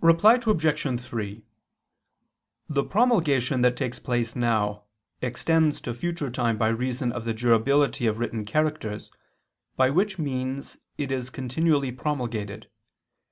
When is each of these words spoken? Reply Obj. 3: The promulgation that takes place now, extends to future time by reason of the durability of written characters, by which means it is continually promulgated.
Reply 0.00 0.34
Obj. 0.46 1.00
3: 1.04 1.42
The 2.68 2.84
promulgation 2.84 3.62
that 3.62 3.76
takes 3.76 3.98
place 3.98 4.36
now, 4.36 4.84
extends 5.20 5.80
to 5.80 5.92
future 5.92 6.30
time 6.30 6.56
by 6.56 6.68
reason 6.68 7.10
of 7.10 7.24
the 7.24 7.34
durability 7.34 8.06
of 8.06 8.20
written 8.20 8.44
characters, 8.44 9.10
by 9.74 9.90
which 9.90 10.20
means 10.20 10.78
it 10.98 11.10
is 11.10 11.30
continually 11.30 11.90
promulgated. 11.90 12.70